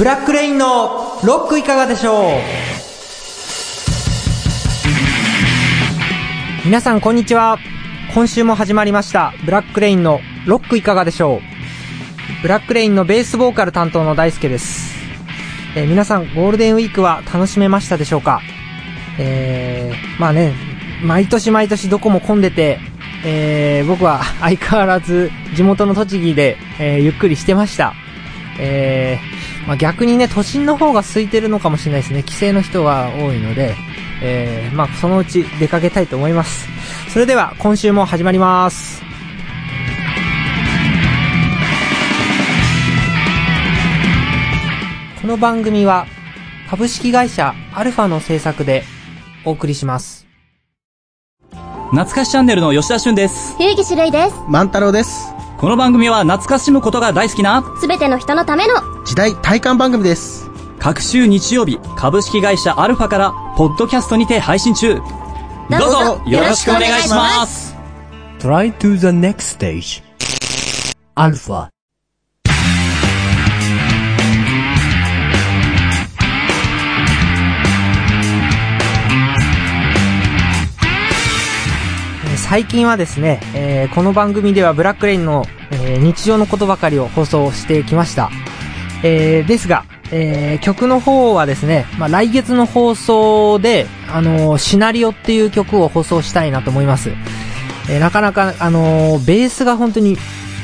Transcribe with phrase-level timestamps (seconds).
[0.00, 2.30] ブラックレインのロックいかがでしょう？
[6.64, 7.58] 皆さんこんにちは。
[8.14, 11.40] 今週も始まりました、ブラックレインのロックいかがでしょう？
[12.40, 14.94] ブラックレインのベースボーカル担当の大輔です。
[15.76, 18.40] えー皆さんゴールデンウィークは楽しめましたでしょうか？
[19.18, 20.54] えー、まあね、
[21.04, 22.78] 毎年毎年どこも混んでて、
[23.22, 27.92] えー、僕は相変わらず地元の栃木で、えーゆっくりしてました。
[28.58, 32.22] えー、まあ逆にね、都心の方が空いてるのかもしれないですね。
[32.22, 33.74] 帰省の人が多いので、
[34.22, 36.68] えー、まあそのうち出かけたいと思います。
[37.10, 39.02] それでは今週も始まります。
[45.20, 46.06] この番組は
[46.70, 48.84] 株式会社アルファの制作で
[49.44, 50.26] お送りします。
[51.90, 53.54] 懐かしチャンネルの吉田俊です。
[53.58, 54.36] 冬木種類です。
[54.48, 55.34] 万太郎です。
[55.58, 60.48] この番組は懐かしむことが大好きなすべての人のための時代体感番組です。
[60.78, 65.00] 各週日曜日株式会社アルファからポッドキャストにて配信中。
[65.68, 67.74] どうぞぞよろしくお願いします。
[68.38, 70.00] Try to the next stage.
[71.16, 71.70] Alpha.
[82.26, 88.30] えー最近はですね、えーこの番組ではブラックレインの、えー日常のことばかりを放送してきました。
[89.02, 97.10] えーですが、えー曲の方はですね、まあ、来月の放送で、あのーシナリオっていう曲を放送したいなと思います。
[97.88, 100.16] えなかなか、あのベースが本当に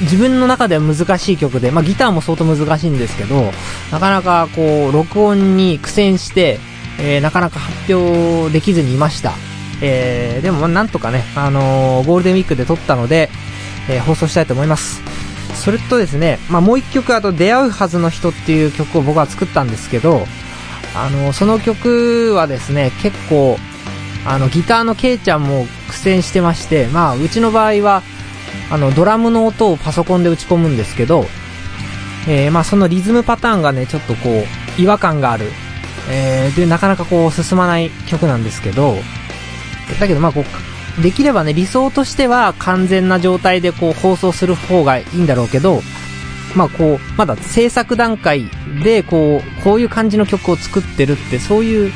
[0.00, 3.52] 自分の中では難しい曲で、まあ、ギターも相当難しいんですけど、
[3.92, 6.58] なかなかこう、録音に苦戦して、
[6.98, 9.32] えなかなか発表できずにいました。
[9.80, 13.30] えーでもなんとかね、あのゴールデンウィークで撮ったので、
[13.88, 15.13] え放送したいと思います。
[15.54, 20.26] それとですね、まあ、もう一曲あと、出会うはずの人っていう曲を僕は作ったんですけど、
[20.96, 23.58] あのその曲はですね、結構、
[24.26, 28.02] あの、ギターのケイちゃんも苦戦してまして、まあ、うちの場合は、
[28.70, 31.26] あの、ドラムの音をパソコンで打ち込むんですけど、
[32.26, 34.44] えーまあ、そのリズムパターンがね、ちょっとこ
[34.78, 35.50] う、違和感がある。
[36.10, 38.96] えーで、なかなかこう、進まない曲なんですけど、
[40.00, 40.44] だけどまあこう、
[41.02, 45.82] できればね、理想としては完全な状態でこう放送する方がいいんだろうけど、
[46.54, 48.44] まあこう、まだ制作段階
[48.82, 51.92] でこう、こういう感じの曲を作ってるって、そういう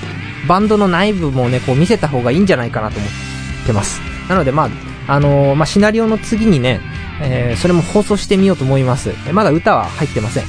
[0.49, 4.01] バンドの内部もね、こう見せた方がいいんじゃないかなと思ってます。
[4.29, 4.69] なのでま
[5.07, 6.81] あ、あのーまあシナリオの次にね、
[7.23, 9.13] えーそれも放送してみようと思います。
[9.33, 10.45] まだ歌は入ってません。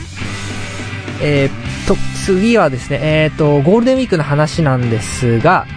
[1.21, 1.95] えーっと、
[2.25, 5.67] 次はですね、えーっと、ゴールデンウィークの話なんですが、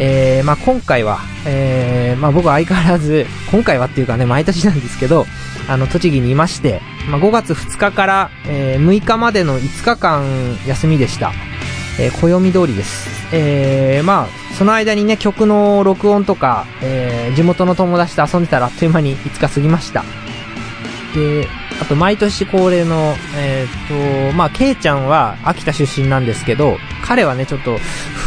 [0.00, 5.26] えー、まあ今回は、えー、まあ僕は相変わらず、今回はっていうかね、毎年なんですけど、
[5.68, 10.24] あの、栃木にいまして、まあ5月2日から、えー6日までの5日間
[10.66, 11.32] 休みでした。
[11.98, 13.20] えー、暦通りです。
[13.32, 20.02] えー、まあ、その間にね、曲の録音とか、えー、地元の友達と遊んでたらあっという間に5日過ぎました。
[21.14, 21.46] で、
[21.80, 27.78] あと毎年恒例の、えーと、まあ、ケイちゃんは秋田出身なんですけど、彼はね、ちょっと、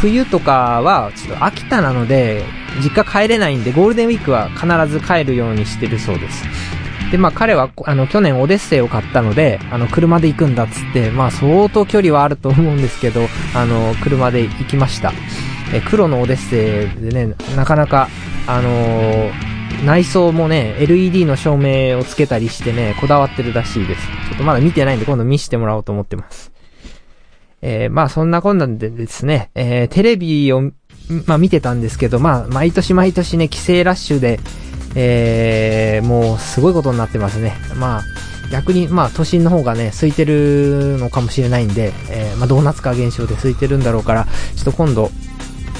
[0.04, 2.44] 冬とかは、ちょっと秋田なので、
[2.82, 6.44] 実家帰れないんで、ゴールデンウィークは必ず帰るようにしてるそうです。
[7.10, 13.22] で、まあ、彼は、あの、去年オデッセイを買ったので、あの、車で行くんだっつって、まあ、相当距離はあると思うんですけど、
[13.54, 15.10] あの、車で行きました。
[15.72, 18.08] え、黒のオデッセイでね、なかなか、
[18.46, 19.54] あのー
[19.84, 24.06] 内装もね、LED の照明をつけたりしてね、こだわってるらしいです。
[24.28, 26.53] ちょっとまだ見てないんで今度見せてもらおうと思ってます。
[27.66, 30.70] えー、まあそんなこんなんでですね、えー、テレビを、
[31.26, 34.38] まあ見てたんですけど、まあ毎年毎年ね、帰省ラッシュで、
[34.94, 37.54] えー、もうすごいことになってますね。
[37.76, 38.02] まあ、
[38.52, 44.26] 逆に、まあ都心の方がね、空いてるのかもしれないんで、えー、まあドーナツ化現象で空いてるんだろうから、
[44.56, 45.10] ちょっと今度、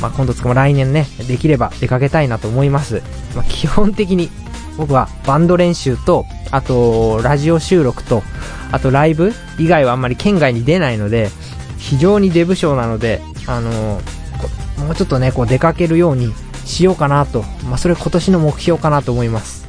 [0.01, 3.03] まあ、今度つかも来年ね、できれば出かけたいなと思います。
[3.37, 4.31] まあ、基本的に
[4.79, 8.23] 僕はバンド練習と、あとラジオ収録と、
[8.73, 11.29] あとライブ以外はあんまり県外に出ないので、
[11.79, 14.00] 非常にデブ症なので、あの
[14.79, 16.32] もうちょっとね、こう出かけるように
[16.65, 19.65] しようかなと、まあ、それ今年の目標かなと思います。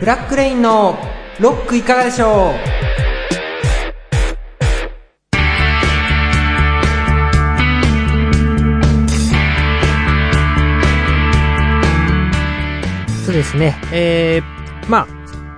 [0.00, 0.96] ブラックレインの
[1.40, 2.54] ロックいかがでしょう？
[13.26, 13.76] そうですね。
[13.92, 15.06] えー、まあ、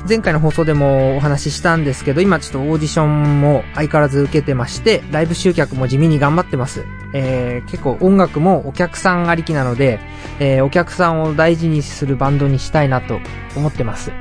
[0.09, 6.85] 前回の放送でもお話ししたんですけど、今ちょっとオーディションも相変わらず受けてまして、ライブ集客も地味に頑張ってます。
[7.13, 10.01] えー、結構音楽もお客さんありきなので、
[10.39, 13.21] えー、お客さんを大事にするバンドにしたいなと
[13.57, 14.13] 思ってます。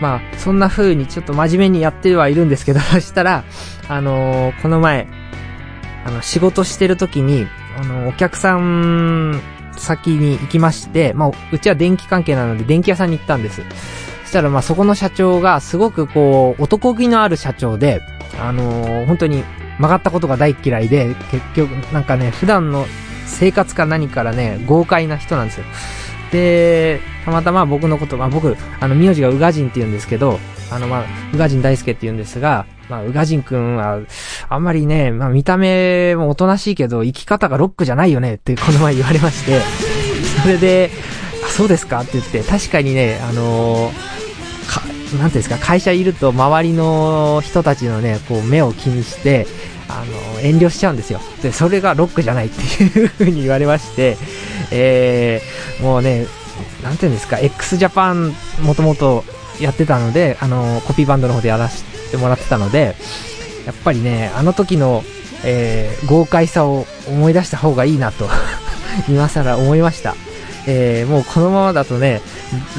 [0.00, 3.44] まあ、そんな風にちょっと真面目にやってはいるんですけど、 そしたら、
[3.88, 5.08] あのーこの前、
[6.04, 7.46] あの、仕事してる時に、
[7.80, 9.40] あの、お客さん
[9.76, 13.62] 先に行きまして、まあ、うちは電気関係なので電気屋さんに行ったんです。
[14.28, 18.02] そしたら、まあ、そこの社長がすごくこう、男気のある社長で、
[18.38, 19.42] あのー本当に
[19.78, 22.84] 曲がったことが大嫌いで、結局、なんかね、普段の
[23.24, 25.64] 生活か何からね、豪快な人なんですよ。
[26.30, 30.38] で、たまたま僕のこと、まあ僕、あの、名字が宇賀神って言うんですけど、
[30.70, 34.00] あの、まあ、宇賀神大輔って言うんですが、まあ、宇賀神くんは、
[34.50, 39.58] あんまりね、まあ見た目もおとなしいけど、生き方がロックじゃないよねってこの前言われまして、
[40.42, 40.90] それで、
[41.46, 44.17] あ、そうですかって言って、確かにね、あのー、
[45.16, 49.46] なんていうんですか、会社いると周りの人たちのね、こう目を気にして、
[49.88, 51.20] あの遠慮しちゃうんですよ。
[51.42, 54.18] で、それがロックじゃないっていう風に言われまして、
[54.70, 56.26] えー、もうね、
[56.82, 59.24] なんていうんですか、x ジャパンもともと
[59.60, 62.96] やってたので、あのコピーバンドの方でやらせてもらってたので、
[63.66, 65.02] やっぱりね、あの時の、
[65.44, 68.28] えー豪快さを思い出した方がいいなと、
[69.08, 70.14] 今更思いました。
[70.66, 72.20] えーもうこのままだとね、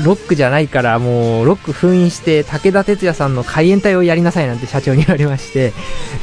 [0.03, 5.73] ロックじゃないから、もうロック封印して、武田鉄矢さんの海援隊をやりなさいなんて社長に言われまして、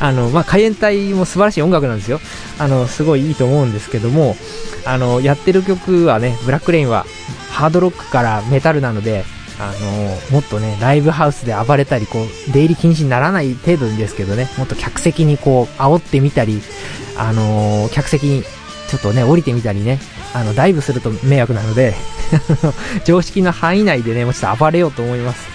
[0.00, 2.20] あの、まあ、海援隊も素晴らしい音楽なんですよ。
[2.58, 4.36] あの、すごいいいと思うんですけども、
[4.84, 7.06] あの、やってる曲はね、ブラックレインは
[7.50, 9.24] ハードロックからメタルなので、
[9.58, 16.60] あの、もっとね、ライブハウスで暴れたり、こう、出入り禁止にならない程度ですけどね、もっと客席にこう、煽ってみたり、
[17.18, 18.42] あの客席に
[18.88, 19.98] ちょっとね、降りてみたりね、
[20.34, 21.94] あの、ダイブすると迷惑なので、
[23.04, 25.46] 常識の範囲内でね、もうちょっと暴れようと思います。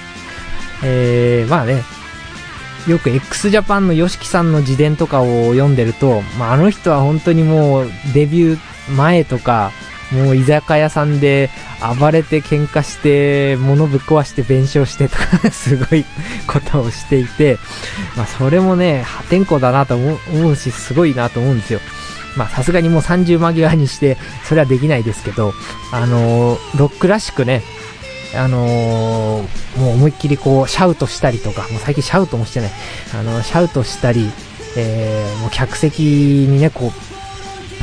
[0.84, 1.84] えー、まあね、
[2.88, 9.72] よく x ジャパンの YOSHIKI さんの自伝とかを読んでると、まあ、あの人は本当にもうデビュー前とか、
[10.12, 11.50] もう居酒屋さんで
[12.00, 16.06] 暴れて喧嘩して、物ぶっ壊して弁償してとか、 すごい
[16.48, 17.58] ことをしていて、
[18.18, 21.80] まあそれもね、破天荒だなと思う思うし、すごいなと思うんですよ。
[22.38, 25.54] まあさすがにもう30間際にして、それはできないですけど、
[25.92, 27.62] あのーロックらしくね、
[28.36, 32.72] あのーもう思いっきりこう、シャウトしたりとか、もう最近シャウトもしてない、
[33.14, 34.30] あのーシャウトしたり、
[34.78, 36.92] えーもう客席にね、こ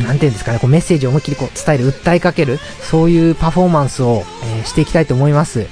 [0.00, 4.24] う、なんていうんですかね、こうメッセージを思いっきりこう伝える、訴えかける、そういうパフォーマンスを、
[4.56, 5.66] えーしていきたいと思います。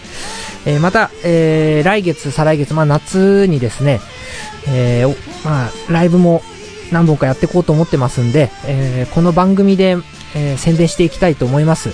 [0.67, 4.01] えーまた、えー来月、再来月、まあ夏にですね、
[4.69, 5.15] えーお
[5.49, 6.43] まあ、ライブも
[6.93, 9.97] 何本かやっていこうと思ってますんで、えーこの番組で、
[10.35, 11.91] えー宣伝していきたいと思います。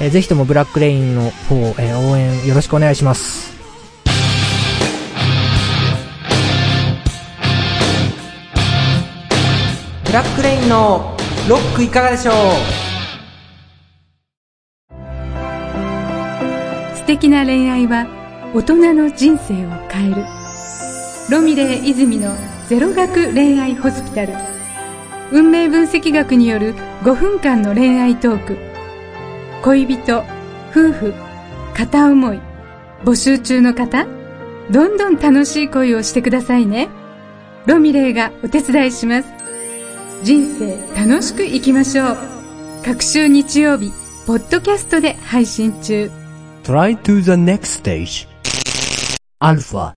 [0.00, 3.52] えーぜひともブラックレインの方、えー応援よろしくお願いします。
[10.04, 11.16] ブラックレインの
[11.48, 12.34] ロックいかがでしょう？
[16.94, 18.06] 素敵な恋愛は
[18.54, 20.22] 大人の人生を変える
[21.30, 22.36] ロミレー泉の
[22.72, 24.32] ゼロ学恋愛ホスピタル。
[25.30, 28.56] 運命分析学による5分間の恋愛トーク。
[29.62, 30.24] 恋人
[30.70, 31.12] 夫婦
[31.74, 32.40] 片思い。
[33.04, 34.06] 募集中の方
[34.70, 36.88] どんどん楽しい恋をしてくださいね。
[37.66, 39.28] ロミレーがお手伝いします。
[40.22, 42.16] 人生楽しく生きましょう。
[42.86, 43.92] 各週日曜日
[44.26, 46.10] ポッドキャストで配信中。
[46.64, 48.26] Try to the next stage.
[49.42, 49.92] Alpha.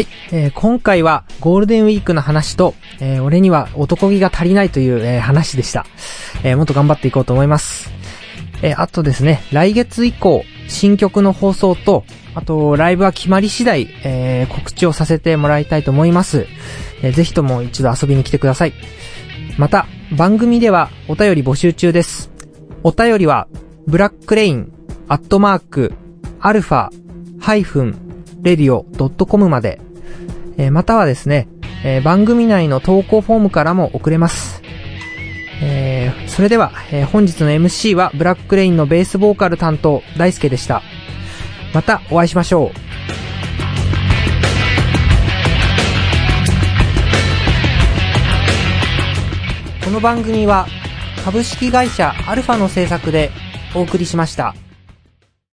[0.00, 5.84] はい、えー今回はゴールデンウィークの話と、えー俺には男気が足りないという、えー話でした。
[6.42, 7.90] えーもっと頑張っていこうと思います。
[8.62, 12.04] えーあとですね、来月以降、新曲の放送と、
[12.34, 16.46] あと、ライブは決まり次第、えー告知をさせてもらいたいと思います。
[17.02, 18.72] えーぜひとも一度遊びに来てください。
[19.58, 22.30] また、番組ではお便り募集中です。
[22.84, 23.48] お便りは、
[23.86, 24.72] ブラックレイン、
[25.08, 25.92] アットマーク、
[26.40, 26.88] アルファ、
[27.38, 27.98] ハイフン、
[28.40, 28.84] レディオ
[29.26, 29.78] .com まで、
[30.60, 31.48] えーまたはですね、
[31.84, 34.62] えー番組内の投稿フォームからも送れます。
[35.62, 40.82] えーそれでは、えー本日の MC はブラックレインのベースボーカル担当、大輔でした。
[41.72, 42.70] またお会いしましょう。
[49.82, 50.66] この番組は
[51.24, 53.30] 株式会社アルファの制作で
[53.74, 54.54] お送りしました。